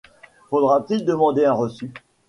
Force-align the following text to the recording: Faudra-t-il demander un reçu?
Faudra-t-il 0.49 1.05
demander 1.05 1.45
un 1.45 1.53
reçu? 1.53 1.93